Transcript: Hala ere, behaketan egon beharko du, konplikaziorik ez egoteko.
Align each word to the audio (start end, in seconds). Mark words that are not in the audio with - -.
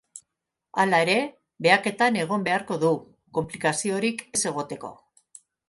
Hala 0.83 1.01
ere, 1.05 1.17
behaketan 1.67 2.17
egon 2.23 2.47
beharko 2.49 2.79
du, 2.85 2.91
konplikaziorik 3.41 4.27
ez 4.33 4.43
egoteko. 4.55 4.95